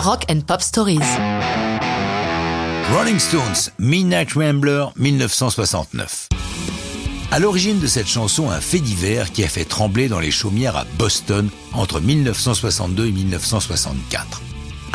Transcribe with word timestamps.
Rock 0.00 0.24
and 0.30 0.40
Pop 0.46 0.62
Stories. 0.62 0.98
Rolling 2.90 3.18
Stones, 3.18 3.70
Midnight 3.78 4.32
Rambler, 4.32 4.86
1969. 4.96 6.28
À 7.30 7.38
l'origine 7.38 7.78
de 7.78 7.86
cette 7.86 8.08
chanson, 8.08 8.50
un 8.50 8.62
fait 8.62 8.78
divers 8.78 9.30
qui 9.30 9.44
a 9.44 9.48
fait 9.48 9.66
trembler 9.66 10.08
dans 10.08 10.18
les 10.18 10.30
chaumières 10.30 10.76
à 10.76 10.86
Boston 10.98 11.50
entre 11.74 12.00
1962 12.00 13.08
et 13.08 13.12
1964. 13.12 14.40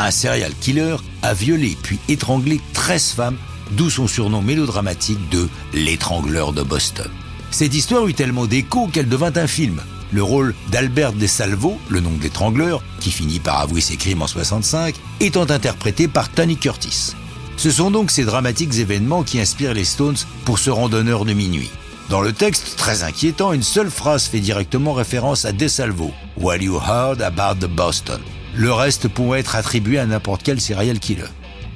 Un 0.00 0.10
serial 0.10 0.52
killer 0.60 0.96
a 1.22 1.34
violé 1.34 1.76
puis 1.80 2.00
étranglé 2.08 2.60
13 2.72 3.12
femmes, 3.12 3.38
d'où 3.70 3.90
son 3.90 4.08
surnom 4.08 4.42
mélodramatique 4.42 5.28
de 5.30 5.48
l'étrangleur 5.72 6.52
de 6.52 6.64
Boston. 6.64 7.10
Cette 7.52 7.76
histoire 7.76 8.08
eut 8.08 8.14
tellement 8.14 8.46
d'écho 8.46 8.88
qu'elle 8.88 9.08
devint 9.08 9.36
un 9.36 9.46
film. 9.46 9.80
Le 10.12 10.22
rôle 10.22 10.54
d'Albert 10.70 11.12
DeSalvo, 11.12 11.78
le 11.88 12.00
nom 12.00 12.12
de 12.12 12.22
l'étrangleur, 12.22 12.82
qui 13.00 13.10
finit 13.10 13.40
par 13.40 13.60
avouer 13.60 13.80
ses 13.80 13.96
crimes 13.96 14.22
en 14.22 14.26
65, 14.26 14.94
étant 15.20 15.50
interprété 15.50 16.08
par 16.08 16.28
Tony 16.30 16.56
Curtis. 16.56 17.14
Ce 17.56 17.70
sont 17.70 17.90
donc 17.90 18.10
ces 18.10 18.24
dramatiques 18.24 18.78
événements 18.78 19.22
qui 19.22 19.40
inspirent 19.40 19.74
les 19.74 19.84
Stones 19.84 20.16
pour 20.44 20.58
ce 20.58 20.70
randonneur 20.70 21.24
de 21.24 21.32
minuit. 21.32 21.70
Dans 22.08 22.20
le 22.20 22.32
texte, 22.32 22.76
très 22.76 23.02
inquiétant, 23.02 23.52
une 23.52 23.64
seule 23.64 23.90
phrase 23.90 24.26
fait 24.26 24.38
directement 24.38 24.92
référence 24.92 25.44
à 25.44 25.52
DeSalvo. 25.52 26.12
What 26.36 26.58
you 26.58 26.78
heard 26.78 27.20
about 27.20 27.66
the 27.66 27.68
Boston. 27.68 28.20
Le 28.54 28.72
reste 28.72 29.08
pourrait 29.08 29.40
être 29.40 29.56
attribué 29.56 29.98
à 29.98 30.06
n'importe 30.06 30.42
quel 30.44 30.60
serial 30.60 31.00
killer. 31.00 31.24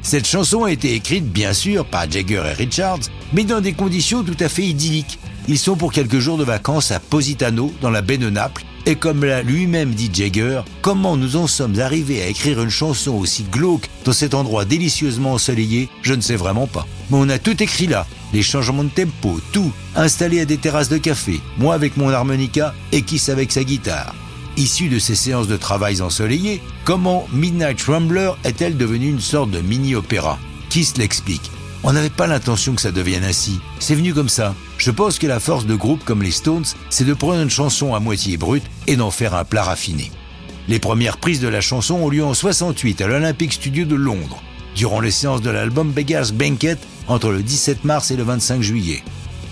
Cette 0.02 0.26
chanson 0.26 0.64
a 0.64 0.72
été 0.72 0.94
écrite, 0.94 1.30
bien 1.30 1.52
sûr, 1.52 1.84
par 1.84 2.10
Jagger 2.10 2.42
et 2.46 2.54
Richards, 2.54 3.00
mais 3.32 3.44
dans 3.44 3.60
des 3.60 3.72
conditions 3.72 4.22
tout 4.22 4.36
à 4.40 4.48
fait 4.48 4.64
idylliques. 4.64 5.18
Ils 5.48 5.58
sont 5.58 5.76
pour 5.76 5.92
quelques 5.92 6.18
jours 6.18 6.38
de 6.38 6.44
vacances 6.44 6.90
à 6.90 7.00
Positano, 7.00 7.72
dans 7.80 7.90
la 7.90 8.02
baie 8.02 8.18
de 8.18 8.30
Naples, 8.30 8.64
et 8.86 8.96
comme 8.96 9.24
l'a 9.24 9.42
lui-même 9.42 9.92
dit 9.92 10.10
Jagger, 10.12 10.62
comment 10.80 11.16
nous 11.16 11.36
en 11.36 11.46
sommes 11.46 11.78
arrivés 11.80 12.22
à 12.22 12.28
écrire 12.28 12.62
une 12.62 12.70
chanson 12.70 13.12
aussi 13.12 13.44
glauque 13.44 13.88
dans 14.04 14.12
cet 14.12 14.34
endroit 14.34 14.64
délicieusement 14.64 15.34
ensoleillé, 15.34 15.88
je 16.02 16.14
ne 16.14 16.20
sais 16.20 16.36
vraiment 16.36 16.66
pas. 16.66 16.86
Mais 17.10 17.18
on 17.18 17.28
a 17.28 17.38
tout 17.38 17.62
écrit 17.62 17.86
là, 17.86 18.06
les 18.32 18.42
changements 18.42 18.84
de 18.84 18.88
tempo, 18.88 19.40
tout, 19.52 19.72
installé 19.96 20.40
à 20.40 20.44
des 20.44 20.56
terrasses 20.56 20.88
de 20.88 20.98
café, 20.98 21.40
moi 21.58 21.74
avec 21.74 21.96
mon 21.96 22.08
harmonica 22.08 22.74
et 22.92 23.02
Kiss 23.02 23.28
avec 23.28 23.52
sa 23.52 23.64
guitare. 23.64 24.14
Issue 24.56 24.88
de 24.88 24.98
ces 24.98 25.14
séances 25.14 25.48
de 25.48 25.56
travail 25.56 26.00
ensoleillées, 26.00 26.62
comment 26.84 27.26
Midnight 27.32 27.82
Rambler 27.82 28.32
est-elle 28.44 28.76
devenue 28.76 29.08
une 29.08 29.20
sorte 29.20 29.50
de 29.50 29.60
mini-opéra? 29.60 30.38
Kiss 30.68 30.96
l'explique. 30.96 31.50
On 31.82 31.92
n'avait 31.92 32.10
pas 32.10 32.26
l'intention 32.26 32.74
que 32.74 32.82
ça 32.82 32.92
devienne 32.92 33.24
ainsi. 33.24 33.58
C'est 33.78 33.94
venu 33.94 34.12
comme 34.12 34.28
ça. 34.28 34.54
Je 34.80 34.90
pense 34.90 35.18
que 35.18 35.26
la 35.26 35.40
force 35.40 35.66
de 35.66 35.74
groupes 35.74 36.06
comme 36.06 36.22
les 36.22 36.30
Stones, 36.30 36.64
c'est 36.88 37.04
de 37.04 37.12
prendre 37.12 37.42
une 37.42 37.50
chanson 37.50 37.94
à 37.94 38.00
moitié 38.00 38.38
brute 38.38 38.64
et 38.86 38.96
d'en 38.96 39.10
faire 39.10 39.34
un 39.34 39.44
plat 39.44 39.62
raffiné. 39.62 40.10
Les 40.68 40.78
premières 40.78 41.18
prises 41.18 41.40
de 41.40 41.48
la 41.48 41.60
chanson 41.60 41.96
ont 41.96 42.08
lieu 42.08 42.24
en 42.24 42.32
68 42.32 43.02
à 43.02 43.06
l'Olympic 43.06 43.52
Studio 43.52 43.84
de 43.84 43.94
Londres, 43.94 44.42
durant 44.74 45.00
les 45.00 45.10
séances 45.10 45.42
de 45.42 45.50
l'album 45.50 45.92
Beggar's 45.92 46.32
Banquet 46.32 46.78
entre 47.08 47.28
le 47.28 47.42
17 47.42 47.84
mars 47.84 48.10
et 48.10 48.16
le 48.16 48.22
25 48.22 48.62
juillet. 48.62 49.02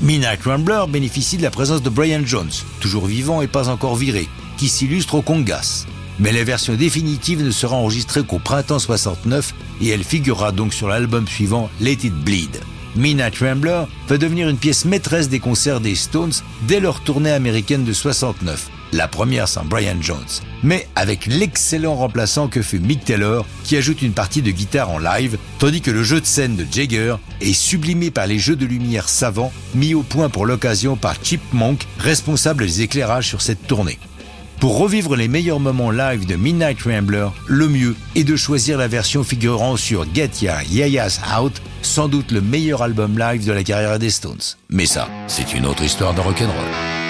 Midnight 0.00 0.42
Rambler 0.44 0.84
bénéficie 0.88 1.36
de 1.36 1.42
la 1.42 1.50
présence 1.50 1.82
de 1.82 1.90
Brian 1.90 2.22
Jones, 2.24 2.50
toujours 2.80 3.04
vivant 3.04 3.42
et 3.42 3.48
pas 3.48 3.68
encore 3.68 3.96
viré, 3.96 4.26
qui 4.56 4.70
s'illustre 4.70 5.16
au 5.16 5.22
congas 5.22 5.84
mais 6.20 6.32
la 6.32 6.42
version 6.42 6.74
définitive 6.74 7.44
ne 7.44 7.50
sera 7.52 7.76
enregistrée 7.76 8.24
qu'au 8.24 8.40
printemps 8.40 8.80
69 8.80 9.54
et 9.80 9.88
elle 9.90 10.02
figurera 10.02 10.50
donc 10.50 10.74
sur 10.74 10.88
l'album 10.88 11.28
suivant 11.28 11.70
Let 11.80 11.92
It 12.02 12.12
Bleed. 12.12 12.60
Mina 12.96 13.30
Trembler 13.30 13.84
va 14.08 14.18
devenir 14.18 14.48
une 14.48 14.56
pièce 14.56 14.84
maîtresse 14.84 15.28
des 15.28 15.40
concerts 15.40 15.80
des 15.80 15.94
Stones 15.94 16.32
dès 16.62 16.80
leur 16.80 17.00
tournée 17.00 17.30
américaine 17.30 17.84
de 17.84 17.92
69, 17.92 18.68
la 18.92 19.08
première 19.08 19.48
sans 19.48 19.64
Brian 19.64 19.96
Jones, 20.00 20.18
mais 20.62 20.88
avec 20.96 21.26
l'excellent 21.26 21.94
remplaçant 21.94 22.48
que 22.48 22.62
fut 22.62 22.80
Mick 22.80 23.04
Taylor 23.04 23.46
qui 23.64 23.76
ajoute 23.76 24.02
une 24.02 24.12
partie 24.12 24.42
de 24.42 24.50
guitare 24.50 24.90
en 24.90 24.98
live, 24.98 25.38
tandis 25.58 25.80
que 25.80 25.90
le 25.90 26.02
jeu 26.02 26.20
de 26.20 26.26
scène 26.26 26.56
de 26.56 26.66
Jagger 26.70 27.16
est 27.40 27.52
sublimé 27.52 28.10
par 28.10 28.26
les 28.26 28.38
jeux 28.38 28.56
de 28.56 28.66
lumière 28.66 29.08
savants 29.08 29.52
mis 29.74 29.94
au 29.94 30.02
point 30.02 30.28
pour 30.28 30.46
l'occasion 30.46 30.96
par 30.96 31.16
Chip 31.22 31.42
Monk, 31.52 31.86
responsable 31.98 32.64
des 32.64 32.82
éclairages 32.82 33.28
sur 33.28 33.42
cette 33.42 33.66
tournée. 33.66 33.98
Pour 34.60 34.78
revivre 34.78 35.14
les 35.14 35.28
meilleurs 35.28 35.60
moments 35.60 35.92
live 35.92 36.26
de 36.26 36.34
Midnight 36.34 36.82
Rambler, 36.82 37.28
le 37.46 37.68
mieux 37.68 37.94
est 38.16 38.24
de 38.24 38.34
choisir 38.34 38.76
la 38.76 38.88
version 38.88 39.22
figurant 39.22 39.76
sur 39.76 40.04
Get 40.12 40.30
Ya 40.42 40.64
Yaya's 40.64 41.20
Out, 41.40 41.62
sans 41.82 42.08
doute 42.08 42.32
le 42.32 42.40
meilleur 42.40 42.82
album 42.82 43.16
live 43.16 43.46
de 43.46 43.52
la 43.52 43.62
carrière 43.62 44.00
des 44.00 44.10
Stones. 44.10 44.56
Mais 44.68 44.86
ça, 44.86 45.08
c'est 45.28 45.54
une 45.54 45.64
autre 45.64 45.84
histoire 45.84 46.12
de 46.12 46.20
rock'n'roll. 46.20 47.07